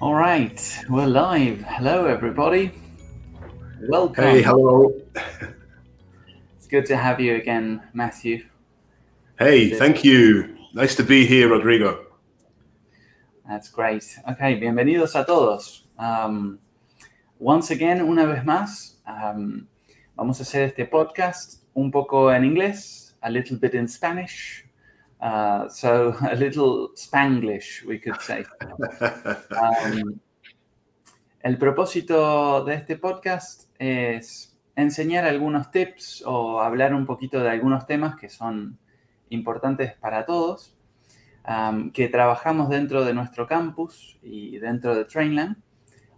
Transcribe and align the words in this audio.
All 0.00 0.14
right, 0.14 0.84
we're 0.88 1.08
live. 1.08 1.62
Hello, 1.62 2.06
everybody. 2.06 2.70
Welcome. 3.88 4.22
Hey, 4.22 4.42
hello. 4.42 4.94
It's 6.56 6.68
good 6.68 6.86
to 6.86 6.96
have 6.96 7.18
you 7.18 7.34
again, 7.34 7.82
Matthew. 7.94 8.44
Hey, 9.40 9.70
thank 9.70 10.04
you. 10.04 10.56
Nice 10.72 10.94
to 10.94 11.02
be 11.02 11.26
here, 11.26 11.48
Rodrigo. 11.48 12.06
That's 13.48 13.70
great. 13.70 14.04
Okay, 14.30 14.60
bienvenidos 14.60 15.16
a 15.16 15.24
todos. 15.24 15.88
Um, 15.98 16.60
once 17.40 17.72
again, 17.72 18.00
una 18.00 18.24
vez 18.24 18.44
más, 18.44 18.98
um, 19.04 19.66
vamos 20.16 20.38
a 20.38 20.44
hacer 20.44 20.68
este 20.68 20.88
podcast 20.88 21.64
un 21.74 21.90
poco 21.90 22.30
en 22.30 22.44
inglés, 22.44 23.14
a 23.20 23.28
little 23.28 23.56
bit 23.56 23.74
in 23.74 23.88
Spanish, 23.88 24.64
uh, 25.20 25.68
so 25.68 26.14
a 26.30 26.34
little 26.34 26.90
Spanglish, 26.94 27.84
we 27.84 27.98
could 27.98 28.20
say. 28.20 28.44
Um, 29.50 30.20
el 31.40 31.56
propósito 31.56 32.64
de 32.64 32.74
este 32.74 32.96
podcast 32.96 33.70
es 33.78 34.58
enseñar 34.76 35.24
algunos 35.24 35.70
tips 35.70 36.22
o 36.26 36.60
hablar 36.60 36.94
un 36.94 37.06
poquito 37.06 37.40
de 37.40 37.50
algunos 37.50 37.86
temas 37.86 38.16
que 38.16 38.28
son 38.28 38.78
importantes 39.30 39.94
para 39.94 40.24
todos, 40.24 40.76
um, 41.48 41.90
que 41.90 42.08
trabajamos 42.08 42.68
dentro 42.68 43.04
de 43.04 43.14
nuestro 43.14 43.46
campus 43.46 44.18
y 44.22 44.58
dentro 44.58 44.94
de 44.94 45.04
Trainland 45.04 45.56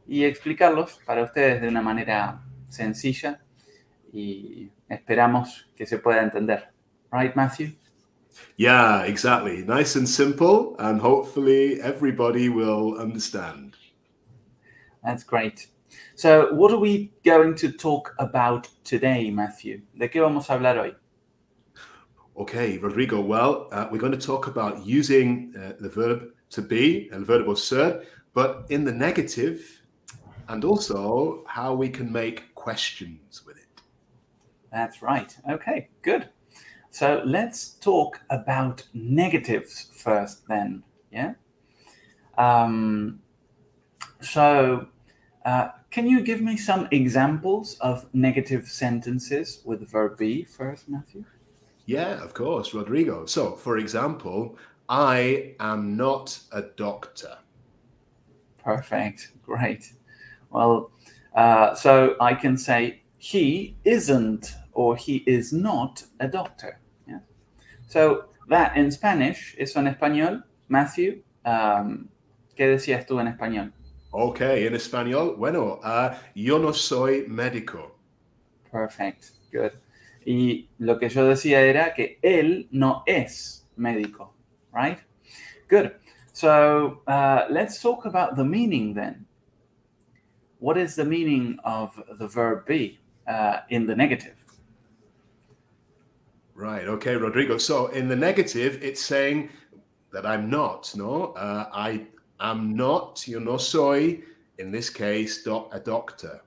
y 0.07 0.25
explicarlos 0.25 1.01
para 1.07 1.23
ustedes 1.23 1.61
de 1.61 1.69
una 1.69 1.83
manera 1.83 2.43
sencilla 2.69 3.41
y 4.12 4.71
esperamos 4.89 5.71
que 5.77 5.87
se 5.87 5.98
pueda 5.98 6.23
entender. 6.23 6.70
Right, 7.12 7.35
Matthew? 7.35 7.80
Yeah, 8.56 9.02
exactly. 9.02 9.62
Nice 9.64 9.96
and 9.96 10.08
simple, 10.08 10.77
and 10.78 11.00
hopefully 11.00 11.80
everybody 11.80 12.48
will 12.48 12.98
understand. 12.98 13.77
That's 15.02 15.24
great. 15.24 15.66
So, 16.14 16.52
what 16.52 16.70
are 16.70 16.78
we 16.78 17.12
going 17.24 17.55
to 17.56 17.72
talk 17.72 18.14
about 18.18 18.68
today, 18.84 19.30
Matthew? 19.30 19.80
¿De 19.98 20.08
qué 20.08 20.20
vamos 20.20 20.48
a 20.48 20.52
hablar 20.52 20.77
hoy? 20.77 20.94
Okay, 22.36 22.78
Rodrigo. 22.78 23.20
Well, 23.20 23.68
uh, 23.72 23.88
we're 23.91 23.98
going 23.98 24.12
to 24.12 24.27
talk 24.27 24.46
about 24.46 24.86
using 24.86 25.55
uh, 25.56 25.72
the 25.80 25.88
verb 25.88 26.33
to 26.50 26.62
be, 26.62 27.08
el 27.12 27.24
verbo 27.24 27.55
ser, 27.55 28.05
but 28.34 28.66
in 28.68 28.84
the 28.84 28.92
negative, 28.92 29.83
and 30.48 30.64
also 30.64 31.44
how 31.46 31.74
we 31.74 31.88
can 31.88 32.11
make 32.12 32.55
questions 32.55 33.42
with 33.46 33.56
it. 33.56 33.83
That's 34.72 35.02
right. 35.02 35.36
Okay, 35.48 35.88
good. 36.02 36.28
So 36.91 37.22
let's 37.24 37.70
talk 37.74 38.20
about 38.30 38.84
negatives 38.92 39.91
first, 39.92 40.46
then. 40.48 40.83
Yeah. 41.12 41.34
Um, 42.36 43.20
so, 44.20 44.86
uh, 45.44 45.68
can 45.91 46.06
you 46.06 46.20
give 46.20 46.41
me 46.41 46.56
some 46.56 46.88
examples 46.91 47.78
of 47.80 48.06
negative 48.12 48.68
sentences 48.68 49.62
with 49.64 49.80
the 49.80 49.86
verb 49.86 50.18
be 50.18 50.44
first, 50.44 50.88
Matthew? 50.88 51.24
Yeah, 51.86 52.22
of 52.22 52.34
course, 52.34 52.74
Rodrigo. 52.74 53.27
So, 53.27 53.56
for 53.56 53.78
example, 53.78 54.56
I 54.88 55.55
am 55.58 55.96
not 55.96 56.38
a 56.52 56.62
doctor. 56.62 57.38
Perfect. 58.62 59.33
Great. 59.44 59.92
Well, 60.50 60.91
uh, 61.34 61.74
so 61.74 62.16
I 62.20 62.34
can 62.34 62.56
say 62.56 63.02
he 63.18 63.77
isn't 63.84 64.55
or 64.73 64.97
he 64.97 65.19
is 65.27 65.53
not 65.53 66.05
a 66.21 66.29
doctor. 66.29 66.81
Yeah. 67.07 67.21
So 67.89 68.25
that 68.49 68.77
in 68.77 68.91
Spanish, 68.91 69.55
eso 69.59 69.81
en 69.81 69.86
español, 69.86 70.45
Matthew, 70.69 71.23
um, 71.45 72.08
¿qué 72.57 72.67
decías 72.67 73.07
tú 73.07 73.20
en 73.20 73.29
español? 73.29 73.73
Okay, 74.13 74.67
in 74.67 74.75
español, 74.75 75.36
bueno, 75.36 75.80
uh, 75.85 76.14
yo 76.35 76.59
no 76.59 76.73
soy 76.73 77.27
médico. 77.29 77.92
Perfect. 78.70 79.30
Good. 79.53 79.73
Y 80.25 80.69
lo 80.79 80.98
que 80.98 81.09
yo 81.09 81.27
decía 81.27 81.61
era 81.61 81.95
que 81.95 82.19
él 82.23 82.69
no 82.70 83.03
es 83.07 83.67
médico, 83.77 84.35
right? 84.73 84.98
Good. 85.69 85.92
So 86.33 87.03
uh, 87.07 87.47
let's 87.51 87.80
talk 87.80 88.05
about 88.05 88.36
the 88.36 88.45
meaning 88.45 88.95
then. 88.95 89.27
What 90.59 90.77
is 90.77 90.95
the 90.95 91.05
meaning 91.05 91.59
of 91.64 92.01
the 92.19 92.29
verb 92.29 92.67
be 92.67 92.98
uh, 93.27 93.61
in 93.70 93.86
the 93.86 93.95
negative? 93.95 94.39
Right. 96.61 96.87
Okay, 96.87 97.17
Rodrigo. 97.17 97.57
So 97.57 97.87
in 97.87 98.07
the 98.07 98.17
negative, 98.17 98.81
it's 98.83 99.03
saying 99.03 99.48
that 100.13 100.27
I'm 100.27 100.51
not. 100.51 100.93
No, 100.95 101.33
uh, 101.33 101.71
I 101.73 102.07
am 102.39 102.77
not. 102.77 103.27
Yo 103.27 103.39
no 103.39 103.57
soy. 103.57 104.23
In 104.59 104.71
this 104.71 104.91
case, 104.91 105.41
a 105.47 105.81
doctor. 105.81 106.43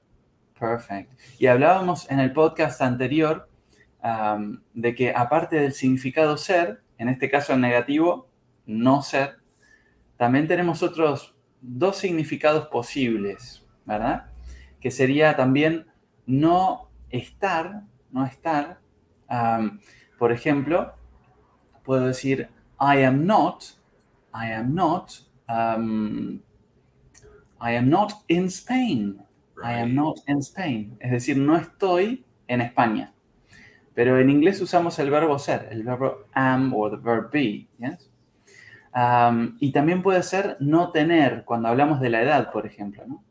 Perfect. 0.54 1.20
Y 1.40 1.48
hablábamos 1.48 2.06
en 2.12 2.20
el 2.20 2.32
podcast 2.32 2.80
anterior 2.84 3.50
um, 4.04 4.62
de 4.76 4.94
que 4.94 5.12
aparte 5.12 5.56
del 5.56 5.74
significado 5.74 6.38
ser, 6.38 6.84
en 7.00 7.10
este 7.10 7.28
caso 7.28 7.54
en 7.54 7.62
negativo, 7.62 8.30
no 8.68 9.02
ser, 9.02 9.38
también 10.16 10.48
tenemos 10.48 10.84
otros 10.84 11.34
dos 11.60 11.98
significados 11.98 12.68
posibles, 12.68 13.66
¿verdad? 13.84 14.28
Que 14.80 14.92
sería 14.92 15.36
también 15.36 15.88
no 16.28 16.92
estar, 17.10 17.82
no 18.12 18.28
estar. 18.28 18.80
um, 19.28 19.80
por 20.24 20.32
ejemplo, 20.32 20.94
puedo 21.84 22.08
decir 22.08 22.48
I 22.80 23.04
am 23.04 23.28
not, 23.28 23.76
I 24.34 24.54
am 24.54 24.74
not, 24.74 25.22
um, 25.50 26.40
I 27.60 27.76
am 27.76 27.90
not 27.90 28.14
in 28.30 28.46
Spain. 28.46 29.22
I 29.62 29.74
am 29.82 29.94
not 29.94 30.20
in 30.28 30.38
Spain. 30.38 30.96
Es 31.02 31.12
decir, 31.12 31.36
no 31.36 31.58
estoy 31.58 32.24
en 32.48 32.62
España. 32.62 33.14
Pero 33.96 34.18
en 34.18 34.30
inglés 34.30 34.62
usamos 34.62 34.98
el 35.00 35.12
verbo 35.12 35.38
ser, 35.38 35.68
el 35.70 35.84
verbo 35.84 36.24
am 36.32 36.74
o 36.74 36.90
the 36.90 36.96
verb 36.96 37.30
be. 37.30 37.68
Yes? 37.78 38.10
Um, 38.96 39.58
y 39.60 39.74
también 39.74 40.02
puede 40.02 40.24
ser 40.24 40.56
no 40.62 40.92
tener, 40.92 41.44
cuando 41.44 41.68
hablamos 41.68 42.00
de 42.00 42.10
la 42.12 42.22
edad, 42.22 42.50
por 42.50 42.66
ejemplo. 42.66 43.04
¿no? 43.06 43.22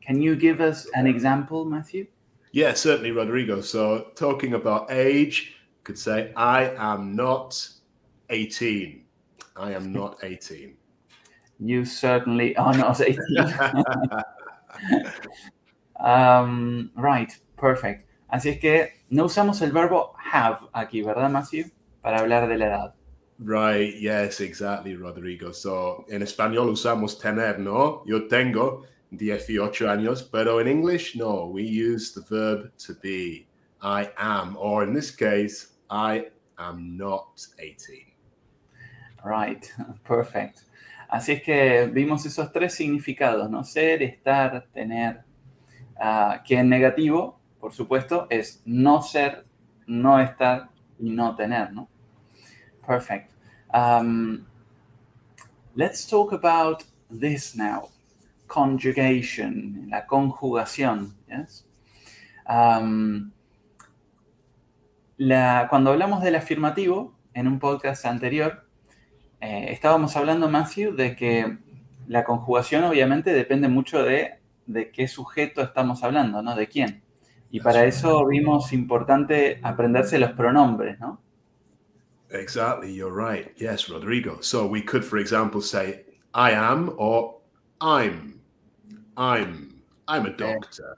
Can 0.00 0.22
you 0.22 0.34
give 0.40 0.66
us 0.66 0.88
an 0.94 1.06
example, 1.06 1.66
Matthew? 1.66 2.06
Yeah, 2.52 2.74
certainly, 2.74 3.10
Rodrigo. 3.10 3.60
So 3.60 4.12
talking 4.14 4.54
about 4.54 4.90
age, 4.90 5.57
could 5.88 5.98
say 5.98 6.30
I 6.36 6.70
am 6.76 7.16
not 7.16 7.58
18. 8.28 9.04
I 9.56 9.72
am 9.72 9.90
not 9.90 10.18
18. 10.22 10.76
You 11.60 11.84
certainly 11.86 12.54
are 12.56 12.76
not 12.76 13.00
18. 13.00 13.18
Um, 16.00 16.92
right, 16.94 17.32
perfect. 17.56 18.08
Así 18.32 18.50
es 18.50 18.60
que 18.60 19.02
no 19.10 19.24
usamos 19.24 19.60
el 19.62 19.72
verbo 19.72 20.14
have 20.16 20.60
aquí, 20.72 21.02
¿verdad, 21.02 21.28
Matthew? 21.28 21.72
Para 22.02 22.20
hablar 22.20 22.46
de 22.46 22.56
la 22.56 22.66
edad. 22.66 22.94
Right, 23.40 23.96
yes, 23.96 24.40
exactly, 24.40 24.94
Rodrigo. 24.94 25.52
So, 25.52 26.04
en 26.08 26.22
español 26.22 26.68
usamos 26.68 27.18
tener, 27.18 27.58
¿no? 27.58 28.04
Yo 28.06 28.28
tengo 28.28 28.84
18 29.10 29.90
años, 29.90 30.22
pero 30.22 30.60
in 30.60 30.68
English, 30.68 31.16
no, 31.16 31.46
we 31.46 31.64
use 31.64 32.12
the 32.12 32.20
verb 32.30 32.70
to 32.86 32.94
be. 33.02 33.48
I 33.82 34.10
am, 34.16 34.56
or 34.56 34.84
in 34.84 34.94
this 34.94 35.10
case, 35.10 35.77
I 35.90 36.28
am 36.58 36.96
not 36.96 37.46
18. 37.58 38.12
Right, 39.24 39.66
perfect. 40.04 40.62
Así 41.08 41.32
es 41.32 41.42
que 41.42 41.86
vimos 41.92 42.26
esos 42.26 42.52
tres 42.52 42.74
significados, 42.74 43.48
¿no? 43.50 43.64
Ser, 43.64 44.02
estar, 44.02 44.66
tener. 44.72 45.24
Ah, 45.98 46.42
que 46.44 46.58
en 46.58 46.68
negativo, 46.68 47.40
por 47.58 47.72
supuesto, 47.72 48.26
es 48.30 48.62
no 48.64 49.02
ser, 49.02 49.44
no 49.86 50.20
estar 50.20 50.68
y 50.98 51.10
no 51.10 51.34
tener, 51.34 51.72
¿no? 51.72 51.88
Perfect. 52.86 53.32
Um, 53.72 54.46
let's 55.74 56.06
talk 56.06 56.32
about 56.32 56.84
this 57.10 57.56
now. 57.56 57.88
Conjugation, 58.46 59.88
la 59.90 60.06
conjugación. 60.06 61.14
Yes? 61.28 61.66
Um, 62.46 63.32
la- 65.18 65.66
cuando 65.68 65.90
hablamos 65.90 66.22
del 66.22 66.34
afirmativo, 66.36 67.14
en 67.34 67.46
un 67.46 67.58
podcast 67.58 68.04
anterior, 68.06 68.64
eh, 69.40 69.66
estábamos 69.70 70.16
hablando, 70.16 70.48
Matthew, 70.48 70.96
de 70.96 71.14
que 71.14 71.58
la 72.08 72.24
conjugación 72.24 72.84
obviamente 72.84 73.32
depende 73.32 73.68
mucho 73.68 74.02
de, 74.02 74.38
de 74.66 74.90
qué 74.90 75.06
sujeto 75.06 75.60
estamos 75.62 76.02
hablando, 76.02 76.42
¿no? 76.42 76.56
De 76.56 76.66
quién. 76.68 77.02
Y 77.50 77.60
para 77.60 77.84
eso 77.84 78.26
vimos 78.26 78.72
importante 78.72 79.60
aprenderse 79.62 80.18
los 80.18 80.32
pronombres, 80.32 80.98
¿no? 80.98 81.20
Exactly, 82.30 82.94
you're 82.94 83.10
right. 83.14 83.54
Yes, 83.56 83.88
Rodrigo. 83.88 84.42
So, 84.42 84.66
we 84.66 84.82
could, 84.82 85.02
for 85.02 85.18
example, 85.18 85.62
say 85.62 86.04
I 86.34 86.52
am 86.52 86.92
or 86.98 87.40
I'm. 87.80 88.40
I'm. 89.16 89.82
I'm 90.06 90.26
a 90.26 90.30
doctor. 90.30 90.96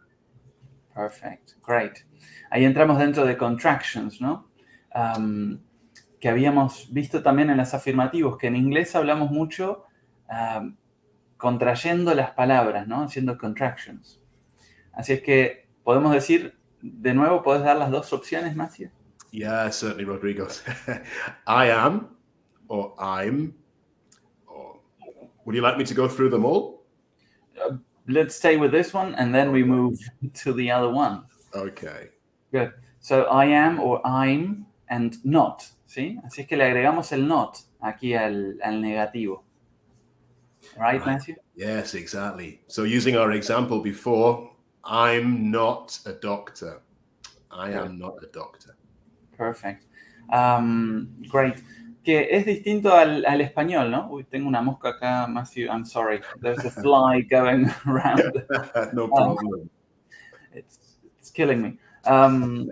Perfect, 0.95 1.55
great. 1.63 2.05
Ahí 2.51 2.65
entramos 2.65 2.99
dentro 2.99 3.25
de 3.25 3.37
contractions, 3.37 4.21
¿no? 4.21 4.51
Um, 4.95 5.61
que 6.19 6.29
habíamos 6.29 6.93
visto 6.93 7.23
también 7.23 7.49
en 7.51 7.57
los 7.57 7.73
afirmativos, 7.73 8.37
que 8.37 8.49
en 8.49 8.57
inglés 8.57 8.95
hablamos 8.95 9.31
mucho 9.31 9.87
um, 10.29 10.77
contrayendo 11.37 12.15
las 12.15 12.33
palabras, 12.33 12.87
¿no? 12.87 13.05
Haciendo 13.05 13.39
contractions. 13.39 14.21
Así 14.93 15.15
es 15.15 15.23
que 15.23 15.69
podemos 15.85 16.13
decir, 16.13 16.59
de 16.83 17.15
nuevo, 17.15 17.43
¿puedes 17.43 17.63
dar 17.63 17.77
las 17.77 17.91
dos 17.91 18.13
opciones, 18.13 18.55
Matthew? 18.57 18.91
Yeah, 19.31 19.71
certainly, 19.71 20.05
Rodrigo. 20.05 20.49
I 21.47 21.71
am, 21.71 22.17
or 22.69 22.95
I'm, 22.99 23.55
or 24.47 24.81
would 25.45 25.55
you 25.55 25.63
like 25.63 25.79
me 25.79 25.85
to 25.85 25.95
go 25.95 26.09
through 26.09 26.31
them 26.31 26.45
all? 26.45 26.85
Uh, 27.57 27.77
let's 28.09 28.35
stay 28.35 28.57
with 28.57 28.73
this 28.73 28.93
one 28.93 29.15
and 29.15 29.33
then 29.33 29.53
we 29.53 29.63
move 29.63 29.99
to 30.43 30.53
the 30.53 30.71
other 30.71 30.91
one. 30.91 31.25
Okay. 31.55 32.11
Good. 32.53 32.73
So 33.01 33.25
I 33.25 33.47
am 33.47 33.81
or 33.81 34.01
I'm 34.07 34.67
and 34.89 35.17
not, 35.25 35.63
¿sí? 35.87 36.19
Así 36.25 36.43
es 36.43 36.47
que 36.49 36.57
le 36.57 36.65
agregamos 36.65 37.13
el 37.13 37.27
not 37.27 37.59
aquí 37.81 38.15
al, 38.15 38.59
al 38.63 38.81
negativo. 38.81 39.45
Right, 40.77 41.01
Right. 41.01 41.07
Matthew? 41.07 41.37
Yes, 41.55 41.95
exactly. 41.95 42.61
So 42.67 42.85
using 42.85 43.17
our 43.17 43.33
example 43.33 43.81
before, 43.81 44.51
I'm 44.85 45.51
not 45.51 45.99
a 46.07 46.13
doctor. 46.13 46.83
I 47.51 47.71
am 47.73 47.99
not 47.99 48.23
a 48.23 48.27
doctor. 48.27 48.77
Perfect. 49.37 49.87
Um, 50.33 51.09
great. 51.29 51.63
Que 52.05 52.29
es 52.31 52.47
distinto 52.47 52.93
al, 52.93 53.25
al 53.27 53.41
español, 53.41 53.91
¿no? 53.91 54.09
Uy, 54.11 54.25
tengo 54.25 54.49
una 54.49 54.63
mosca 54.63 54.91
acá, 54.91 55.27
Matthew. 55.29 55.69
I'm 55.69 55.85
sorry. 55.85 56.21
There's 56.41 56.65
a 56.65 56.71
fly 56.71 57.21
going 57.31 57.71
around. 57.87 58.23
no 58.93 59.09
problem. 59.09 59.69
It's, 60.53 60.99
it's 61.19 61.31
killing 61.31 61.63
me. 61.63 61.79
Um, 62.07 62.69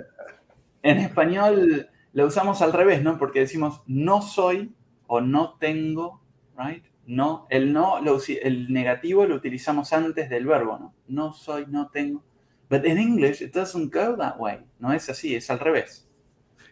en 0.83 0.99
español 0.99 1.89
lo 2.13 2.27
usamos 2.27 2.63
al 2.63 2.73
revés, 2.73 3.03
¿no? 3.03 3.19
Porque 3.19 3.41
decimos 3.41 3.83
no 3.87 4.23
soy 4.23 4.75
o 5.07 5.21
no 5.21 5.57
tengo, 5.59 6.23
right? 6.57 6.85
No, 7.07 7.47
el 7.51 7.73
no, 7.73 8.01
lo 8.01 8.19
el 8.43 8.73
negativo 8.73 9.25
lo 9.25 9.35
utilizamos 9.35 9.93
antes 9.93 10.29
del 10.29 10.47
verbo, 10.47 10.79
¿no? 10.79 10.95
No 11.09 11.33
soy, 11.33 11.67
no 11.69 11.89
tengo. 11.89 12.23
But 12.69 12.85
in 12.85 12.99
English 12.99 13.41
it 13.41 13.55
doesn't 13.55 13.93
go 13.93 14.17
that 14.17 14.39
way. 14.39 14.59
No 14.79 14.93
es 14.93 15.09
así, 15.09 15.35
es 15.35 15.49
al 15.51 15.59
revés. 15.59 16.07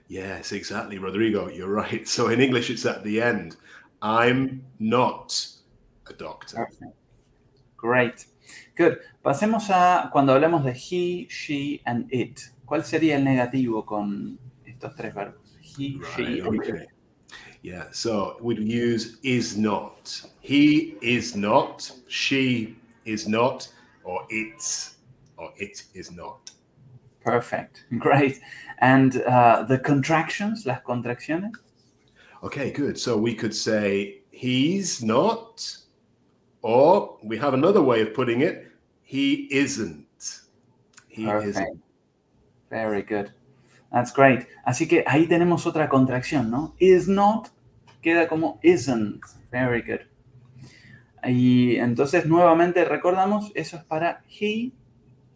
Yes, 0.08 0.52
exactly, 0.52 0.98
Rodrigo. 0.98 1.48
You're 1.50 1.72
right. 1.72 2.06
So 2.06 2.28
in 2.28 2.40
English, 2.40 2.70
it's 2.70 2.86
at 2.86 3.02
the 3.02 3.20
end. 3.20 3.56
I'm 4.02 4.62
not 4.78 5.32
a 6.06 6.12
doctor. 6.12 6.68
Great. 7.76 8.26
Good. 8.76 8.98
Pasemos 9.22 9.70
a 9.70 10.08
cuando 10.12 10.32
hablamos 10.34 10.64
de 10.64 10.72
he, 10.72 11.26
she 11.28 11.82
and 11.86 12.06
it. 12.12 12.40
¿Cuál 12.64 12.84
sería 12.84 13.16
el 13.16 13.24
negativo 13.24 13.84
con 13.84 14.38
estos 14.64 14.94
tres 14.96 15.14
verbos? 15.14 15.56
He, 15.60 16.00
she, 16.14 16.22
Right, 16.22 16.46
and 16.46 16.60
okay. 16.60 16.72
it. 16.82 16.88
Yeah, 17.62 17.84
so 17.90 18.36
we'd 18.40 18.58
use 18.58 19.18
is 19.22 19.56
not. 19.56 20.22
He 20.40 20.96
is 21.02 21.34
not. 21.34 21.90
She 22.08 22.76
is 23.04 23.26
not. 23.26 23.68
Or 24.04 24.26
it's. 24.30 24.96
Or 25.36 25.52
it 25.56 25.82
is 25.94 26.12
not. 26.12 26.50
Perfect. 27.20 27.84
Great. 27.98 28.40
And 28.78 29.20
uh, 29.22 29.64
the 29.64 29.78
contractions, 29.78 30.64
las 30.64 30.80
contracciones. 30.86 31.52
Okay, 32.44 32.70
good. 32.70 32.98
So 32.98 33.16
we 33.16 33.34
could 33.34 33.54
say 33.54 34.20
he's 34.30 35.02
not. 35.02 35.85
Or 36.66 37.16
we 37.22 37.38
have 37.38 37.54
another 37.54 37.80
way 37.80 38.02
of 38.02 38.12
putting 38.12 38.40
it 38.40 38.66
he 39.04 39.46
isn't. 39.52 40.04
He 41.06 41.24
Perfect. 41.24 41.50
isn't. 41.50 41.82
Very 42.70 43.02
good. 43.02 43.30
That's 43.92 44.10
great. 44.10 44.48
Así 44.66 44.88
que 44.88 45.04
ahí 45.06 45.28
tenemos 45.28 45.64
otra 45.64 45.88
contracción, 45.88 46.50
¿no? 46.50 46.74
Is 46.80 47.06
not 47.06 47.50
queda 48.02 48.26
como 48.26 48.58
isn't. 48.64 49.22
Very 49.52 49.80
good. 49.80 50.00
Y 51.22 51.76
entonces 51.76 52.26
nuevamente 52.26 52.84
recordamos, 52.84 53.52
eso 53.54 53.76
es 53.76 53.84
para 53.84 54.24
he, 54.28 54.72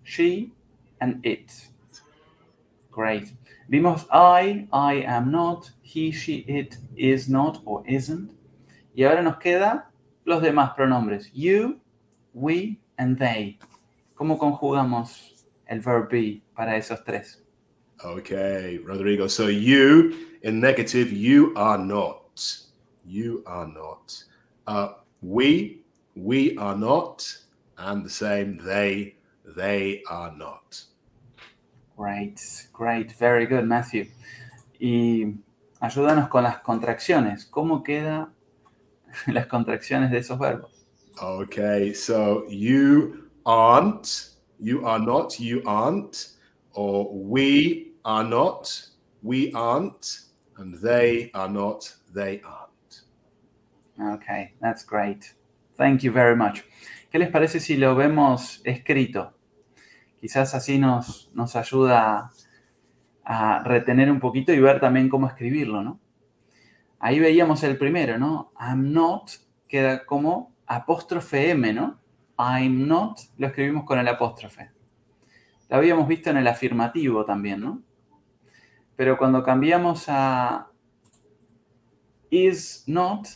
she 0.02 0.50
and 0.98 1.24
it. 1.24 1.52
Great. 2.90 3.28
Vimos 3.68 4.04
I, 4.12 4.66
I 4.72 5.04
am 5.06 5.30
not, 5.30 5.70
he, 5.84 6.10
she, 6.10 6.44
it 6.48 6.76
is 6.96 7.28
not 7.28 7.60
or 7.64 7.84
isn't. 7.86 8.32
Y 8.96 9.04
ahora 9.04 9.22
nos 9.22 9.36
queda 9.38 9.89
los 10.24 10.42
demás 10.42 10.72
pronombres. 10.74 11.30
You, 11.32 11.80
we 12.34 12.78
and 12.98 13.18
they. 13.18 13.58
¿Cómo 14.14 14.38
conjugamos 14.38 15.46
el 15.66 15.80
verb 15.80 16.10
be 16.10 16.42
para 16.54 16.76
esos 16.76 17.02
tres? 17.04 17.42
Okay, 18.02 18.78
Rodrigo. 18.78 19.28
So 19.28 19.48
you 19.48 20.14
in 20.42 20.60
negative, 20.60 21.12
you 21.12 21.52
are 21.56 21.78
not. 21.78 22.40
You 23.06 23.42
are 23.46 23.66
not. 23.66 24.24
Uh, 24.66 24.94
we, 25.22 25.82
we 26.14 26.56
are 26.56 26.76
not. 26.76 27.26
And 27.76 28.04
the 28.04 28.10
same, 28.10 28.58
they, 28.62 29.16
they 29.44 30.02
are 30.08 30.32
not. 30.36 30.82
Great, 31.96 32.68
great, 32.72 33.12
very 33.12 33.46
good, 33.46 33.64
Matthew. 33.64 34.06
Y 34.78 35.34
ayúdanos 35.80 36.28
con 36.28 36.44
las 36.44 36.60
contracciones. 36.60 37.46
¿Cómo 37.46 37.82
queda 37.82 38.32
las 39.26 39.46
contracciones 39.46 40.10
de 40.10 40.18
esos 40.18 40.38
verbos? 40.38 40.70
Okay, 41.22 41.92
so 41.92 42.46
you 42.48 43.28
aren't, 43.44 44.36
you 44.58 44.86
are 44.86 44.98
not, 44.98 45.38
you 45.38 45.62
aren't, 45.66 46.36
or 46.72 47.08
we 47.12 47.92
are 48.04 48.24
not, 48.24 48.68
we 49.22 49.52
aren't, 49.54 50.30
and 50.56 50.80
they 50.80 51.30
are 51.34 51.48
not, 51.48 51.94
they 52.14 52.40
aren't. 52.44 52.70
Okay, 54.14 54.54
that's 54.60 54.84
great. 54.84 55.34
Thank 55.76 56.02
you 56.02 56.12
very 56.12 56.36
much. 56.36 56.64
¿Qué 57.10 57.18
les 57.18 57.28
parece 57.28 57.60
si 57.60 57.76
lo 57.76 57.94
vemos 57.94 58.62
escrito? 58.64 59.34
Quizás 60.20 60.54
así 60.54 60.78
nos, 60.78 61.30
nos 61.34 61.56
ayuda 61.56 62.30
a 63.24 63.62
retener 63.64 64.10
un 64.10 64.20
poquito 64.20 64.52
y 64.52 64.60
ver 64.60 64.80
también 64.80 65.08
cómo 65.08 65.26
escribirlo, 65.26 65.82
¿no? 65.82 66.00
Ahí 67.00 67.18
veíamos 67.18 67.62
el 67.62 67.78
primero, 67.78 68.18
¿no? 68.18 68.52
I'm 68.60 68.92
not 68.92 69.30
queda 69.66 70.04
como 70.04 70.54
apóstrofe 70.66 71.50
M, 71.50 71.72
¿no? 71.72 71.98
I'm 72.38 72.86
not 72.86 73.18
lo 73.38 73.48
escribimos 73.48 73.84
con 73.84 73.98
el 73.98 74.06
apóstrofe. 74.06 74.70
Lo 75.68 75.76
habíamos 75.76 76.06
visto 76.06 76.30
en 76.30 76.36
el 76.36 76.46
afirmativo 76.46 77.24
también, 77.24 77.60
¿no? 77.60 77.82
Pero 78.96 79.16
cuando 79.16 79.42
cambiamos 79.42 80.04
a 80.08 80.68
is 82.28 82.84
not, 82.86 83.26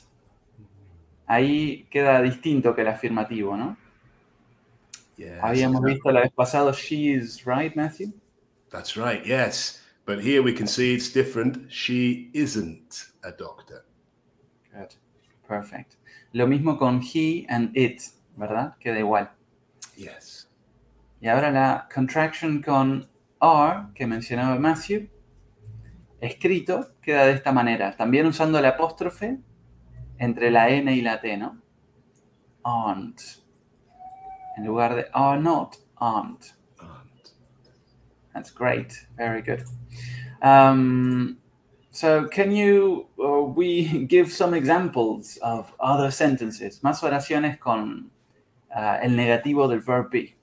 ahí 1.27 1.87
queda 1.91 2.21
distinto 2.21 2.75
que 2.75 2.83
el 2.83 2.89
afirmativo, 2.89 3.57
¿no? 3.57 3.77
Yes, 5.17 5.39
Habíamos 5.41 5.83
visto 5.83 6.11
la 6.11 6.21
vez 6.21 6.33
pasado 6.33 6.73
she 6.73 7.15
is, 7.15 7.45
right, 7.45 7.75
Matthew? 7.75 8.13
That's 8.71 8.97
right, 8.97 9.25
yes. 9.25 9.84
But 10.07 10.21
here 10.21 10.43
we 10.43 10.53
can 10.53 10.67
see 10.67 10.95
it's 10.95 11.11
different. 11.11 11.71
She 11.71 12.31
isn't 12.35 13.13
a 13.23 13.33
doctor. 13.33 13.87
Good. 14.73 14.95
Perfect. 15.49 15.97
Lo 16.33 16.47
mismo 16.47 16.79
con 16.79 17.01
he 17.01 17.47
and 17.49 17.75
it, 17.77 18.03
¿verdad? 18.37 18.77
Queda 18.79 18.99
igual. 18.99 19.31
Yes. 19.97 20.51
Y 21.21 21.29
ahora 21.29 21.51
la 21.51 21.89
contraction 21.93 22.63
con 22.63 23.09
are, 23.41 23.87
que 23.95 24.07
mencionaba 24.07 24.59
Matthew, 24.59 25.09
escrito, 26.21 26.95
queda 27.01 27.27
de 27.27 27.33
esta 27.33 27.53
manera. 27.53 27.97
También 27.97 28.27
usando 28.27 28.59
el 28.59 28.67
apóstrofe 28.67 29.39
entre 30.19 30.51
la 30.51 30.69
N 30.69 30.95
y 30.95 31.01
la 31.01 31.21
T, 31.21 31.37
¿no? 31.37 31.63
Aren't. 32.63 33.21
En 34.57 34.67
lugar 34.67 34.95
de 34.95 35.07
are 35.13 35.41
not, 35.41 35.77
aren't. 35.97 36.57
That's 38.35 38.51
great. 38.51 39.07
Very 39.17 39.43
good. 39.43 39.65
Um, 40.43 41.39
so, 41.91 42.27
can 42.27 42.51
you 42.51 43.07
uh, 43.23 43.43
we 43.43 44.05
give 44.09 44.33
some 44.33 44.55
examples 44.55 45.39
of 45.43 45.73
other 45.81 46.11
sentences? 46.11 46.81
Más 46.83 47.03
oraciones 47.03 47.59
con 47.61 48.11
uh, 48.77 48.99
el 49.03 49.11
negativo 49.11 49.69
del 49.69 49.81
verb 49.81 50.11
be. 50.11 50.35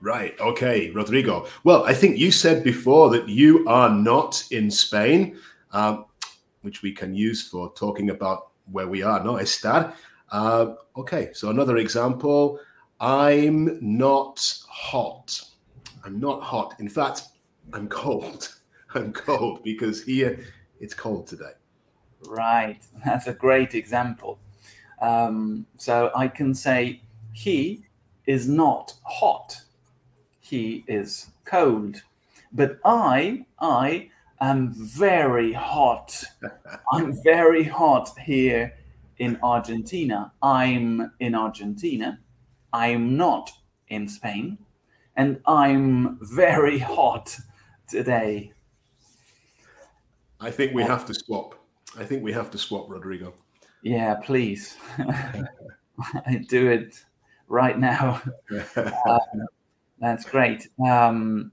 right, 0.00 0.38
okay, 0.40 0.90
Rodrigo. 0.90 1.46
Well, 1.64 1.84
I 1.84 1.92
think 1.92 2.18
you 2.18 2.30
said 2.30 2.62
before 2.62 3.10
that 3.10 3.28
you 3.28 3.66
are 3.66 3.90
not 3.90 4.44
in 4.50 4.70
Spain, 4.70 5.36
um, 5.72 6.04
which 6.62 6.82
we 6.82 6.92
can 6.92 7.14
use 7.14 7.48
for 7.48 7.72
talking 7.74 8.10
about 8.10 8.50
where 8.70 8.86
we 8.86 9.02
are, 9.02 9.24
no 9.24 9.38
estar. 9.38 9.94
Uh, 10.30 10.74
okay, 10.96 11.30
so 11.32 11.50
another 11.50 11.78
example 11.78 12.60
I'm 13.00 13.78
not 13.80 14.38
hot. 14.68 15.40
I'm 16.04 16.18
not 16.18 16.42
hot. 16.42 16.74
In 16.80 16.88
fact, 16.88 17.22
I'm 17.72 17.88
cold. 17.88 18.54
I'm 18.94 19.12
cold 19.12 19.62
because 19.62 20.02
here 20.02 20.40
it's 20.80 20.94
cold 20.94 21.26
today. 21.26 21.52
Right. 22.26 22.78
That's 23.04 23.26
a 23.26 23.34
great 23.34 23.74
example. 23.74 24.38
Um, 25.00 25.66
so 25.76 26.10
I 26.16 26.28
can 26.28 26.54
say 26.54 27.02
he 27.32 27.84
is 28.26 28.48
not 28.48 28.94
hot. 29.04 29.62
He 30.40 30.84
is 30.88 31.30
cold. 31.44 32.02
But 32.52 32.78
I, 32.84 33.44
I 33.60 34.10
am 34.40 34.72
very 34.72 35.52
hot. 35.52 36.24
I'm 36.92 37.22
very 37.22 37.62
hot 37.64 38.10
here 38.18 38.74
in 39.18 39.38
Argentina. 39.42 40.32
I'm 40.42 41.12
in 41.20 41.34
Argentina. 41.34 42.18
I'm 42.72 43.16
not 43.16 43.50
in 43.88 44.08
Spain. 44.08 44.58
And 45.16 45.40
I'm 45.46 46.18
very 46.22 46.78
hot 46.78 47.36
today. 47.88 48.52
I 50.40 50.50
think 50.50 50.74
we 50.74 50.82
have 50.82 51.04
to 51.06 51.14
swap. 51.14 51.54
I 51.98 52.04
think 52.04 52.22
we 52.22 52.32
have 52.32 52.50
to 52.50 52.58
swap, 52.58 52.88
Rodrigo. 52.88 53.34
Yeah, 53.82 54.14
please. 54.14 54.76
I 54.98 56.44
do 56.48 56.70
it 56.70 57.04
right 57.48 57.78
now. 57.78 58.22
Um, 58.76 59.46
that's 60.00 60.24
great. 60.24 60.68
Um, 60.84 61.50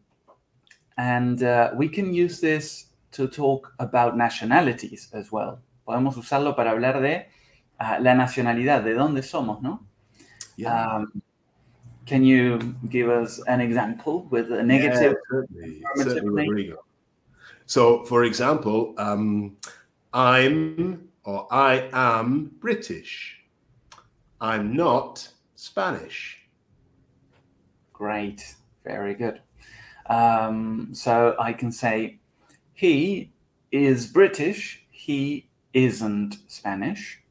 and 0.98 1.42
uh, 1.42 1.72
we 1.76 1.90
can 1.90 2.14
use 2.14 2.40
this 2.40 2.86
to 3.14 3.28
talk 3.28 3.74
about 3.80 4.18
nationalities 4.18 5.10
as 5.14 5.32
well. 5.32 5.60
Podemos 5.88 6.16
usarlo 6.16 6.56
para 6.56 6.72
hablar 6.72 7.02
de 7.02 7.26
uh, 7.80 7.98
la 8.02 8.14
nacionalidad, 8.14 8.84
de 8.84 8.94
dónde 8.94 9.24
somos, 9.24 9.62
¿no? 9.62 9.86
Yeah. 10.58 10.98
Um, 10.98 11.22
can 12.06 12.24
you 12.24 12.76
give 12.90 13.10
us 13.10 13.42
an 13.48 13.62
example 13.62 14.28
with 14.30 14.52
a 14.52 14.64
negative? 14.64 15.14
Yeah, 15.14 15.40
certainly, 15.42 15.84
certainly. 15.98 16.74
So, 17.66 18.04
for 18.06 18.24
example, 18.26 18.94
um, 18.98 19.58
I'm 20.14 21.10
or 21.24 21.48
I 21.52 21.90
am 21.92 22.52
British. 22.60 23.42
I'm 24.40 24.76
not 24.76 25.28
Spanish. 25.56 26.40
Great, 27.94 28.56
very 28.84 29.16
good. 29.16 29.42
Um, 30.08 30.90
so 30.94 31.36
I 31.40 31.54
can 31.54 31.72
say, 31.72 32.20
he 32.74 33.32
is 33.72 34.06
British, 34.06 34.86
he 34.92 35.50
isn't 35.74 36.38
Spanish, 36.48 37.22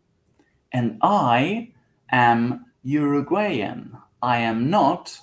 and 0.73 0.99
I 1.02 1.73
am 2.11 2.66
Uruguayan, 2.83 3.97
I 4.25 4.38
am 4.38 4.71
not 4.71 5.21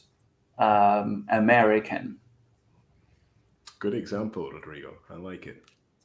um, 0.60 1.25
American. 1.29 2.17
Good 3.79 3.96
example, 3.96 4.51
Rodrigo. 4.51 4.93
I 5.10 5.15
like 5.15 5.48
it. 5.48 5.63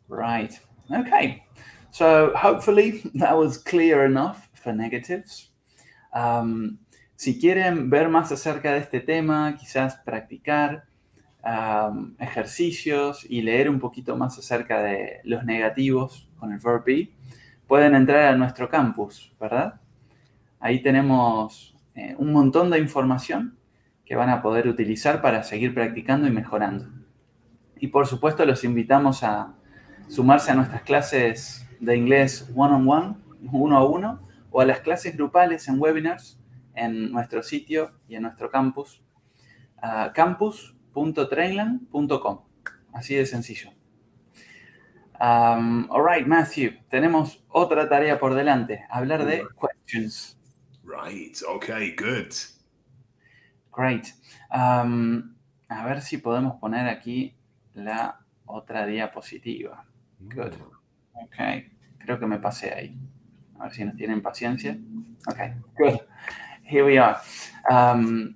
Right. 0.08 0.58
Okay. 0.90 1.44
So 1.90 2.32
hopefully 2.34 3.02
that 3.14 3.36
was 3.36 3.58
clear 3.58 4.06
enough 4.06 4.48
for 4.54 4.72
negatives. 4.72 5.50
Um, 6.14 6.78
si 7.16 7.38
quieren 7.38 7.90
ver 7.90 8.08
más 8.08 8.32
acerca 8.32 8.72
de 8.72 8.78
este 8.78 9.00
tema, 9.00 9.58
quizás 9.58 9.96
practicar 10.02 10.86
um, 11.44 12.16
ejercicios 12.18 13.26
y 13.28 13.42
leer 13.42 13.68
un 13.68 13.78
poquito 13.78 14.16
más 14.16 14.38
acerca 14.38 14.82
de 14.82 15.20
los 15.24 15.44
negativos 15.44 16.26
con 16.40 16.50
el 16.50 16.60
verb 16.60 16.84
be, 16.84 17.10
pueden 17.66 17.94
entrar 17.94 18.32
a 18.32 18.36
nuestro 18.36 18.70
campus, 18.70 19.30
¿verdad? 19.38 19.80
Ahí 20.60 20.82
tenemos 20.82 21.75
eh, 21.96 22.14
un 22.18 22.32
montón 22.32 22.70
de 22.70 22.78
información 22.78 23.58
que 24.04 24.16
van 24.16 24.30
a 24.30 24.42
poder 24.42 24.68
utilizar 24.68 25.20
para 25.20 25.42
seguir 25.42 25.74
practicando 25.74 26.28
y 26.28 26.30
mejorando. 26.30 26.88
Y 27.78 27.88
por 27.88 28.06
supuesto 28.06 28.46
los 28.46 28.64
invitamos 28.64 29.22
a 29.22 29.54
sumarse 30.08 30.52
a 30.52 30.54
nuestras 30.54 30.80
clases 30.82 31.66
de 31.80 31.96
inglés 31.96 32.48
one-on-one, 32.54 33.16
uno 33.50 33.76
a 33.76 33.84
uno, 33.84 34.20
o 34.50 34.60
a 34.60 34.64
las 34.64 34.78
clases 34.80 35.16
grupales 35.16 35.66
en 35.68 35.80
webinars 35.80 36.38
en 36.74 37.10
nuestro 37.10 37.42
sitio 37.42 37.90
y 38.06 38.14
en 38.14 38.22
nuestro 38.22 38.48
campus, 38.50 39.02
uh, 39.82 40.12
campus.trainland.com. 40.14 42.40
Así 42.92 43.14
de 43.14 43.26
sencillo. 43.26 43.70
Um, 45.18 45.90
all 45.90 46.04
right, 46.06 46.26
Matthew, 46.26 46.72
tenemos 46.88 47.42
otra 47.48 47.88
tarea 47.88 48.18
por 48.18 48.34
delante, 48.34 48.84
hablar 48.90 49.24
de 49.24 49.46
questions. 49.58 50.35
Right. 50.86 51.36
Okay. 51.42 51.94
Good. 51.96 52.32
Great. 53.72 54.14
Um, 54.50 55.34
a 55.68 55.84
ver 55.84 56.00
si 56.00 56.18
podemos 56.18 56.56
poner 56.60 56.88
aquí 56.88 57.36
la 57.74 58.20
otra 58.46 58.86
diapositiva. 58.86 59.84
Good. 60.20 60.54
Ok, 61.12 61.36
creo 61.98 62.18
que 62.18 62.26
me 62.26 62.38
pasé 62.38 62.72
ahí. 62.72 62.98
A 63.58 63.64
ver 63.64 63.74
si 63.74 63.84
nos 63.84 63.96
tienen 63.96 64.22
paciencia. 64.22 64.78
Ok, 65.28 65.38
good. 65.76 66.00
Here 66.62 66.84
we 66.84 66.98
are. 66.98 67.18
Um, 67.68 68.34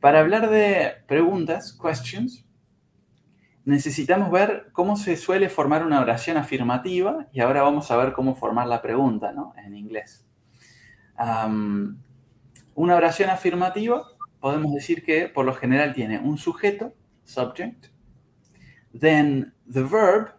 para 0.00 0.20
hablar 0.20 0.48
de 0.48 0.92
preguntas, 1.06 1.72
questions, 1.72 2.44
necesitamos 3.64 4.30
ver 4.30 4.68
cómo 4.72 4.96
se 4.96 5.16
suele 5.16 5.48
formar 5.48 5.84
una 5.84 6.00
oración 6.00 6.36
afirmativa 6.36 7.26
y 7.32 7.40
ahora 7.40 7.62
vamos 7.62 7.90
a 7.90 7.96
ver 7.96 8.12
cómo 8.12 8.34
formar 8.34 8.66
la 8.66 8.80
pregunta 8.80 9.32
¿no? 9.32 9.54
en 9.56 9.76
inglés. 9.76 10.27
Um, 11.18 11.98
una 12.74 12.96
oración 12.96 13.30
afirmativa 13.30 14.06
podemos 14.40 14.72
decir 14.72 15.04
que 15.04 15.28
por 15.28 15.44
lo 15.44 15.54
general 15.54 15.94
tiene 15.94 16.18
un 16.18 16.38
sujeto, 16.38 16.94
subject, 17.24 17.86
then 18.98 19.52
the 19.70 19.82
verb, 19.82 20.34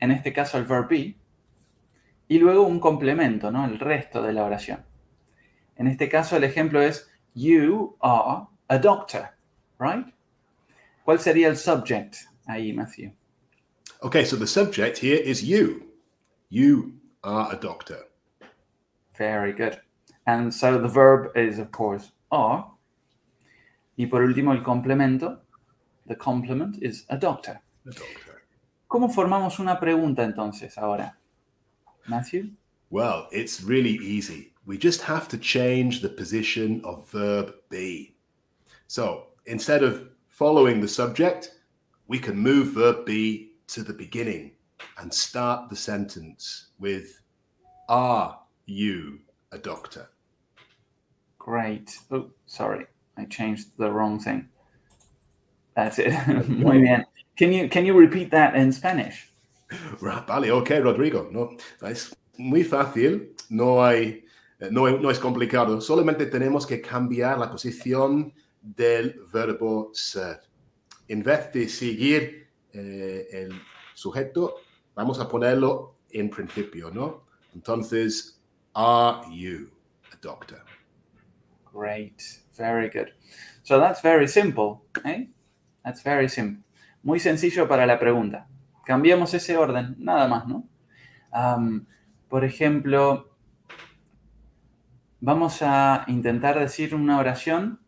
en 0.00 0.10
este 0.10 0.32
caso 0.32 0.58
el 0.58 0.64
verb 0.64 0.88
be, 0.88 1.16
y 2.28 2.38
luego 2.38 2.62
un 2.62 2.80
complemento, 2.80 3.50
¿no? 3.50 3.64
El 3.64 3.78
resto 3.78 4.22
de 4.22 4.32
la 4.32 4.44
oración. 4.44 4.84
En 5.76 5.86
este 5.86 6.08
caso 6.08 6.36
el 6.36 6.44
ejemplo 6.44 6.82
es 6.82 7.08
you 7.34 7.96
are 8.00 8.46
a 8.68 8.78
doctor, 8.78 9.30
right? 9.78 10.06
¿Cuál 11.04 11.20
sería 11.20 11.48
el 11.48 11.56
subject 11.56 12.16
ahí, 12.46 12.72
Matthew? 12.72 13.12
Okay. 14.00 14.24
So 14.24 14.36
the 14.36 14.46
subject 14.46 14.98
here 14.98 15.16
is 15.16 15.42
you. 15.42 15.90
You 16.50 17.00
are 17.22 17.48
a 17.50 17.56
doctor. 17.58 18.08
Very 19.16 19.52
good. 19.52 19.80
And 20.28 20.52
so 20.52 20.78
the 20.78 20.88
verb 20.88 21.34
is 21.34 21.58
of 21.58 21.72
course 21.72 22.12
are. 22.30 22.70
Y 23.96 24.04
por 24.04 24.20
último 24.20 24.52
el 24.52 24.62
complemento, 24.62 25.38
the 26.06 26.14
complement 26.14 26.76
is 26.82 27.06
a 27.08 27.16
doctor. 27.16 27.58
A 27.86 27.90
doctor. 27.90 28.42
¿Cómo 28.90 29.08
formamos 29.08 29.58
una 29.58 29.80
pregunta 29.80 30.22
entonces 30.22 30.76
ahora? 30.76 31.16
Matthew? 32.06 32.50
Well, 32.90 33.26
it's 33.32 33.62
really 33.62 33.96
easy. 34.02 34.52
We 34.66 34.76
just 34.76 35.00
have 35.00 35.28
to 35.28 35.38
change 35.38 36.02
the 36.02 36.10
position 36.10 36.82
of 36.84 37.10
verb 37.10 37.54
be. 37.70 38.14
So 38.86 39.28
instead 39.46 39.82
of 39.82 40.10
following 40.28 40.82
the 40.82 40.88
subject, 40.88 41.54
we 42.06 42.18
can 42.18 42.36
move 42.36 42.74
verb 42.74 43.06
be 43.06 43.52
to 43.68 43.82
the 43.82 43.94
beginning 43.94 44.52
and 44.98 45.12
start 45.12 45.70
the 45.70 45.76
sentence 45.76 46.66
with 46.78 47.22
Are 47.88 48.38
you 48.66 49.20
a 49.52 49.56
doctor? 49.56 50.10
Great. 51.48 51.98
Oh, 52.10 52.26
sorry. 52.44 52.84
I 53.16 53.24
changed 53.24 53.68
the 53.78 53.90
wrong 53.90 54.20
thing. 54.20 54.50
That's 55.74 55.98
it. 55.98 56.12
Muy 56.48 56.80
bien. 56.80 57.06
Can 57.38 57.52
you 57.52 57.70
can 57.70 57.86
you 57.86 57.94
repeat 57.94 58.30
that 58.32 58.54
in 58.54 58.70
Spanish? 58.70 59.32
Vale, 60.02 60.50
ok, 60.50 60.70
Rodrigo. 60.82 61.28
No, 61.30 61.56
es 61.88 62.14
muy 62.36 62.64
fácil. 62.64 63.34
No 63.48 63.82
hay, 63.82 64.24
no, 64.70 64.88
no 64.98 65.10
es 65.10 65.18
complicado. 65.18 65.80
Solamente 65.80 66.26
tenemos 66.26 66.66
que 66.66 66.82
cambiar 66.82 67.38
la 67.38 67.50
posición 67.50 68.32
del 68.60 69.22
verbo 69.32 69.90
ser. 69.94 70.40
En 71.06 71.22
vez 71.22 71.50
de 71.52 71.68
seguir 71.68 72.48
eh, 72.72 73.26
el 73.32 73.62
sujeto, 73.94 74.56
vamos 74.94 75.18
a 75.18 75.28
ponerlo 75.28 75.94
en 76.10 76.28
principio, 76.28 76.90
¿no? 76.90 77.24
Entonces, 77.54 78.38
are 78.74 79.22
you 79.34 79.70
a 80.12 80.16
doctor? 80.20 80.77
Great. 81.72 82.22
Very 82.56 82.90
good. 82.90 83.12
So 83.62 83.78
that's 83.78 84.00
very 84.02 84.28
simple. 84.28 84.82
Eh? 85.04 85.26
That's 85.84 86.02
very 86.02 86.28
simple. 86.28 86.64
Muy 87.02 87.20
sencillo 87.20 87.68
para 87.68 87.86
la 87.86 87.98
pregunta. 87.98 88.48
Cambiamos 88.84 89.34
ese 89.34 89.56
orden, 89.56 89.94
nada 89.98 90.26
más, 90.26 90.46
¿no? 90.46 90.66
Um, 91.32 91.86
por 92.28 92.44
ejemplo, 92.44 93.30
vamos 95.20 95.62
a 95.62 96.04
intentar 96.08 96.58
decir 96.58 96.94
una 96.94 97.18
oración 97.18 97.80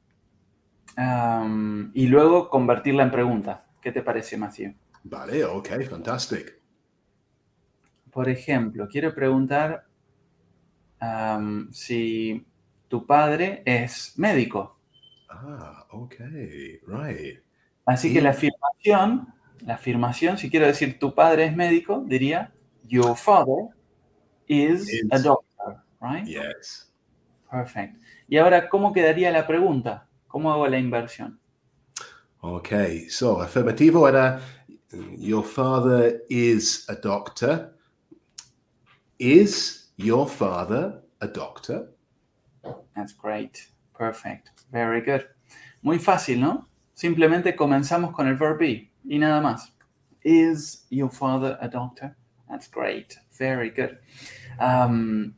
um, 0.96 1.90
y 1.94 2.06
luego 2.06 2.48
convertirla 2.48 3.04
en 3.04 3.10
pregunta. 3.10 3.66
¿Qué 3.80 3.92
te 3.92 4.02
parece, 4.02 4.36
Matthew? 4.36 4.74
Vale, 5.04 5.44
ok, 5.44 5.68
fantastic. 5.88 6.60
Por 8.10 8.28
ejemplo, 8.28 8.88
quiero 8.88 9.14
preguntar 9.14 9.86
um, 11.00 11.72
si 11.72 12.46
tu 12.90 13.06
padre 13.06 13.62
es 13.64 14.18
médico. 14.18 14.76
Ah, 15.28 15.86
ok, 15.90 16.14
right. 16.88 17.38
Así 17.86 18.12
que 18.12 18.20
la 18.20 18.30
afirmación, 18.30 19.32
la 19.60 19.74
afirmación, 19.74 20.36
si 20.36 20.50
quiero 20.50 20.66
decir 20.66 20.98
tu 20.98 21.14
padre 21.14 21.46
es 21.46 21.56
médico, 21.56 22.02
diría 22.04 22.52
your 22.88 23.16
father 23.16 23.68
is, 24.48 24.92
Is. 24.92 25.06
a 25.12 25.20
doctor, 25.20 25.76
right? 26.00 26.26
Yes. 26.26 26.92
Perfect. 27.48 27.96
Y 28.28 28.38
ahora, 28.38 28.68
¿cómo 28.68 28.92
quedaría 28.92 29.30
la 29.30 29.46
pregunta? 29.46 30.08
¿Cómo 30.26 30.52
hago 30.52 30.66
la 30.66 30.78
inversión? 30.78 31.38
Okay, 32.40 33.08
so 33.08 33.40
affirmativo 33.40 34.08
era 34.08 34.40
your 35.16 35.44
father 35.44 36.24
is 36.28 36.88
a 36.88 36.96
doctor. 36.96 37.76
Is 39.18 39.92
your 39.96 40.28
father 40.28 41.04
a 41.20 41.28
doctor? 41.28 41.94
That's 42.94 43.14
great. 43.14 43.70
Perfect. 43.96 44.50
Very 44.70 45.00
good. 45.02 45.22
Muy 45.82 45.98
fácil, 45.98 46.40
¿no? 46.40 46.68
Simplemente 46.94 47.54
comenzamos 47.56 48.12
con 48.12 48.28
el 48.28 48.36
verb 48.36 48.58
be 48.58 48.90
y 49.04 49.18
nada 49.18 49.40
más. 49.40 49.72
Is 50.22 50.86
your 50.90 51.10
father 51.10 51.56
a 51.60 51.68
doctor? 51.68 52.14
That's 52.48 52.68
great. 52.70 53.16
Very 53.38 53.70
good. 53.70 53.98
Um, 54.58 55.34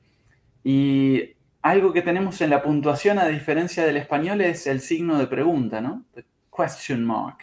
y 0.65 1.37
algo 1.63 1.93
que 1.93 2.03
tenemos 2.03 2.41
en 2.41 2.51
la 2.51 2.63
puntuación, 2.63 3.19
a 3.19 3.29
diferencia 3.29 3.85
del 3.85 3.97
español, 3.97 4.41
es 4.41 4.67
el 4.67 4.81
signo 4.81 5.19
de 5.19 5.27
pregunta, 5.27 5.81
¿no? 5.81 6.05
The 6.15 6.25
question 6.51 7.05
mark. 7.05 7.39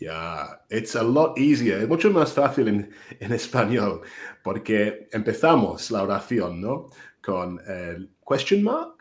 Yeah, 0.00 0.60
it's 0.70 0.94
a 0.94 1.02
lot 1.02 1.36
easier, 1.36 1.80
es 1.82 1.88
mucho 1.88 2.10
más 2.10 2.32
fácil 2.32 2.68
en, 2.68 2.90
en 3.18 3.32
español, 3.32 4.02
porque 4.44 5.08
empezamos 5.12 5.90
la 5.90 6.04
oración, 6.04 6.60
¿no? 6.60 6.86
Con 7.20 7.60
el 7.66 8.08
question 8.26 8.62
mark 8.62 8.97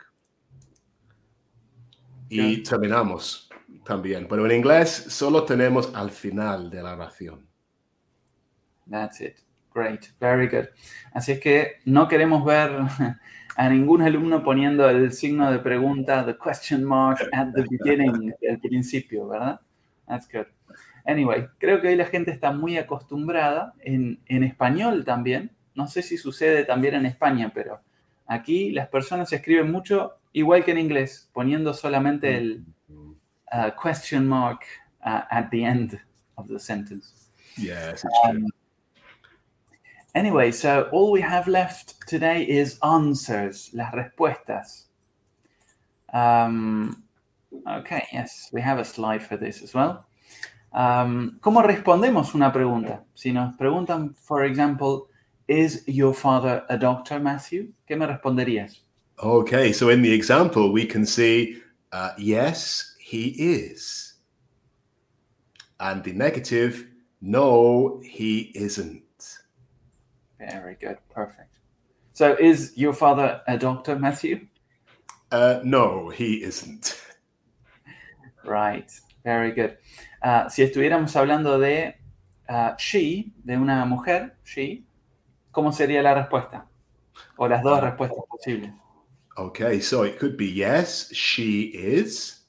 y 2.30 2.64
terminamos 2.64 3.50
también. 3.86 4.28
Pero 4.28 4.46
en 4.46 4.52
inglés 4.52 4.90
solo 5.10 5.44
tenemos 5.44 5.94
al 5.96 6.12
final 6.12 6.70
de 6.70 6.84
la 6.84 6.94
oración. 6.94 7.48
That's 8.90 9.22
it. 9.22 9.38
Great. 9.74 10.08
Very 10.20 10.48
good. 10.48 10.68
Así 11.14 11.34
es 11.34 11.40
que 11.40 11.78
no 11.86 12.08
queremos 12.08 12.44
ver 12.46 12.72
a 13.58 13.70
ningún 13.70 14.02
alumno 14.02 14.44
poniendo 14.44 14.90
el 14.90 15.12
signo 15.12 15.52
de 15.52 15.60
pregunta, 15.60 16.26
the 16.26 16.36
question 16.38 16.84
mark 16.84 17.20
at 17.32 17.54
the 17.54 17.66
beginning, 17.70 18.34
al 18.50 18.60
principio, 18.60 19.28
¿verdad? 19.28 19.60
That's 20.08 20.28
good. 20.32 20.48
Anyway, 21.06 21.48
creo 21.58 21.82
que 21.82 21.88
hoy 21.88 21.96
la 21.96 22.06
gente 22.06 22.32
está 22.32 22.52
muy 22.52 22.78
acostumbrada 22.78 23.74
en, 23.80 24.20
en 24.28 24.44
español 24.44 25.06
también. 25.06 25.52
No 25.74 25.88
sé 25.88 26.02
si 26.02 26.18
sucede 26.18 26.66
también 26.66 26.96
en 26.96 27.06
España, 27.06 27.52
pero 27.54 27.82
aquí 28.28 28.72
las 28.72 28.88
personas 28.90 29.32
escriben 29.34 29.72
mucho 29.72 30.20
igual 30.34 30.64
que 30.64 30.72
en 30.72 30.78
inglés, 30.78 31.30
poniendo 31.34 31.74
solamente 31.74 32.38
el 32.38 32.66
uh, 32.90 33.72
question 33.82 34.28
mark 34.28 34.62
uh, 35.06 35.22
at 35.30 35.50
the 35.50 35.64
end 35.64 36.00
of 36.36 36.48
the 36.48 36.60
sentence. 36.60 37.32
Yes, 37.58 38.06
Um, 38.24 38.46
anyway, 40.14 40.52
so 40.52 40.90
all 40.92 41.12
we 41.12 41.22
have 41.22 41.48
left 41.48 41.96
today 42.08 42.44
is 42.44 42.78
answers, 42.84 43.72
las 43.74 43.92
respuestas. 43.94 44.86
Um, 46.14 47.04
okay, 47.68 48.04
yes, 48.14 48.50
we 48.54 48.62
have 48.62 48.80
a 48.80 48.86
slide 48.86 49.24
for 49.24 49.38
this 49.38 49.64
as 49.64 49.74
well. 49.74 50.06
Um, 50.72 51.40
¿Cómo 51.42 51.64
respondemos 51.64 52.36
una 52.36 52.52
pregunta? 52.52 53.04
Si 53.16 53.32
nos 53.32 53.56
preguntan, 53.56 54.16
for 54.16 54.44
example, 54.44 55.08
¿Is 55.48 55.84
your 55.88 56.14
father 56.14 56.64
a 56.70 56.78
doctor, 56.78 57.20
Matthew? 57.20 57.72
¿Qué 57.88 57.98
me 57.98 58.06
responderías? 58.06 58.82
Okay, 59.24 59.72
so 59.72 59.90
in 59.90 60.02
the 60.02 60.14
example, 60.14 60.72
we 60.72 60.86
can 60.86 61.06
see 61.06 61.62
uh, 61.92 62.12
yes, 62.18 62.96
he 63.00 63.30
is. 63.38 64.16
And 65.80 66.04
the 66.04 66.12
negative, 66.12 66.88
no, 67.22 68.02
he 68.04 68.52
isn't. 68.56 69.04
Very 70.38 70.76
good, 70.76 70.98
perfect. 71.10 71.58
So, 72.12 72.36
is 72.40 72.74
your 72.76 72.94
father 72.94 73.42
a 73.48 73.58
doctor, 73.58 73.98
Matthew? 73.98 74.48
Uh, 75.32 75.60
no, 75.64 76.10
he 76.10 76.44
isn't. 76.44 77.02
Right, 78.44 78.92
very 79.24 79.52
good. 79.52 79.78
Uh, 80.22 80.50
si 80.50 80.64
estuviéramos 80.64 81.16
hablando 81.16 81.60
de 81.60 81.96
uh, 82.50 82.76
she, 82.78 83.34
de 83.46 83.56
una 83.56 83.86
mujer, 83.86 84.38
she, 84.44 84.87
¿cómo 85.58 85.72
sería 85.72 86.04
la 86.04 86.14
respuesta? 86.14 86.68
O 87.36 87.48
las 87.48 87.64
dos 87.64 87.82
respuestas 87.82 88.24
posibles. 88.30 88.72
Okay, 89.38 89.82
so 89.82 90.06
it 90.06 90.20
could 90.20 90.38
be 90.38 90.46
yes, 90.46 91.10
she 91.12 91.72
is, 91.74 92.46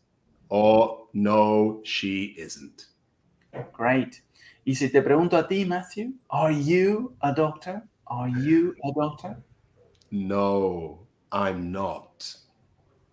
or 0.50 1.08
no, 1.14 1.80
she 1.84 2.34
isn't. 2.36 2.88
Great. 3.72 4.22
Y 4.66 4.74
si 4.74 4.90
te 4.90 5.00
pregunto 5.00 5.38
a 5.38 5.48
ti, 5.48 5.64
Matthew, 5.64 6.12
are 6.28 6.52
you 6.52 7.14
a 7.22 7.32
doctor? 7.32 7.82
Are 8.08 8.28
you 8.28 8.74
a 8.84 8.92
doctor? 8.94 9.38
No, 10.10 11.06
I'm 11.32 11.72
not. 11.72 12.26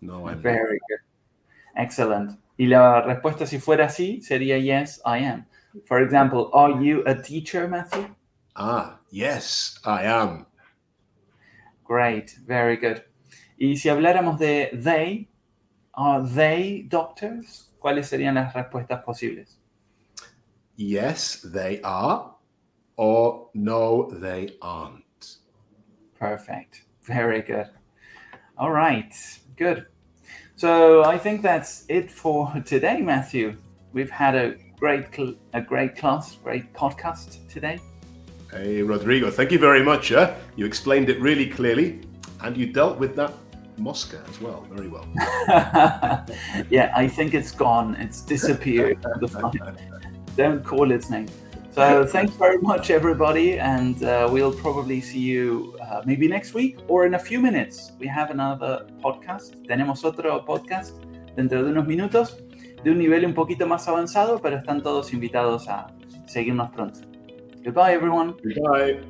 No, 0.01 0.27
I'm 0.27 0.36
not. 0.36 0.43
Very 0.43 0.77
good. 0.89 0.99
Excellent. 1.77 2.38
Y 2.58 2.65
la 2.65 3.01
respuesta 3.01 3.47
si 3.47 3.60
fuera 3.60 3.86
así 3.86 4.21
sería 4.21 4.58
yes, 4.58 5.01
I 5.05 5.19
am. 5.23 5.45
For 5.88 6.01
example, 6.01 6.49
are 6.51 6.84
you 6.84 7.01
a 7.05 7.15
teacher, 7.15 7.69
Matthew? 7.69 8.13
Ah, 8.55 8.99
yes, 9.09 9.79
I 9.83 10.03
am. 10.03 10.45
Great, 11.83 12.37
very 12.45 12.77
good. 12.77 13.03
Y 13.59 13.75
si 13.75 13.89
habláramos 13.89 14.39
de 14.39 14.69
they, 14.73 15.27
are 15.93 16.23
they 16.27 16.83
doctors? 16.87 17.73
¿Cuáles 17.79 18.07
serían 18.07 18.35
las 18.35 18.53
respuestas 18.53 19.03
posibles? 19.03 19.59
Yes, 20.77 21.41
they 21.41 21.79
are, 21.83 22.35
or 22.97 23.49
no, 23.53 24.09
they 24.11 24.57
aren't. 24.61 25.37
Perfect. 26.17 26.85
Very 27.03 27.41
good. 27.41 27.69
All 28.57 28.71
right. 28.71 29.13
Good. 29.57 29.85
So 30.55 31.03
I 31.03 31.17
think 31.17 31.41
that's 31.41 31.85
it 31.87 32.09
for 32.09 32.51
today, 32.65 33.01
Matthew. 33.01 33.57
We've 33.93 34.09
had 34.09 34.35
a 34.35 34.55
great, 34.79 35.05
a 35.53 35.61
great 35.61 35.95
class, 35.95 36.35
great 36.37 36.73
podcast 36.73 37.47
today. 37.47 37.79
Hey, 38.55 38.81
Rodrigo, 38.81 39.29
thank 39.29 39.51
you 39.51 39.59
very 39.59 39.83
much. 39.83 40.13
Uh, 40.13 40.33
you 40.55 40.65
explained 40.65 41.09
it 41.09 41.19
really 41.19 41.45
clearly, 41.45 41.99
and 42.41 42.55
you 42.55 42.67
dealt 42.67 42.97
with 42.97 43.13
that 43.17 43.33
Mosca 43.77 44.23
as 44.29 44.39
well 44.39 44.65
very 44.71 44.87
well. 44.87 45.05
yeah, 46.69 46.93
I 46.95 47.05
think 47.05 47.33
it's 47.33 47.51
gone. 47.51 47.95
It's 47.95 48.21
disappeared. 48.21 49.05
Don't 50.37 50.63
call 50.63 50.91
its 50.91 51.09
name. 51.09 51.27
So 51.71 52.05
thanks 52.05 52.33
very 52.35 52.57
much, 52.59 52.91
everybody, 52.91 53.59
and 53.59 54.01
uh, 54.01 54.29
we'll 54.31 54.53
probably 54.53 55.01
see 55.01 55.19
you 55.19 55.77
uh, 55.81 56.03
maybe 56.05 56.29
next 56.29 56.53
week 56.53 56.77
or 56.87 57.05
in 57.05 57.15
a 57.15 57.19
few 57.19 57.41
minutes. 57.41 57.91
We 57.99 58.07
have 58.07 58.31
another 58.31 58.87
podcast. 59.03 59.67
Tenemos 59.67 60.05
otro 60.05 60.45
podcast 60.45 60.95
dentro 61.35 61.61
de 61.61 61.71
unos 61.71 61.85
minutos 61.85 62.37
de 62.85 62.91
un 62.91 62.99
nivel 62.99 63.25
un 63.25 63.33
poquito 63.33 63.67
más 63.67 63.85
avanzado, 63.89 64.39
pero 64.41 64.55
están 64.55 64.81
todos 64.81 65.11
invitados 65.11 65.67
a 65.67 65.87
seguirnos 66.25 66.71
pronto. 66.71 67.14
Goodbye, 67.65 67.93
everyone. 67.93 68.38
Goodbye. 68.43 69.01